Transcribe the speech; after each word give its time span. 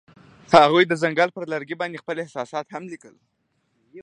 هغوی 0.63 0.83
د 0.87 0.93
ځنګل 1.03 1.29
پر 1.35 1.43
لرګي 1.53 1.75
باندې 1.81 2.01
خپل 2.03 2.15
احساسات 2.19 2.65
هم 2.75 2.83
لیکل. 2.91 3.15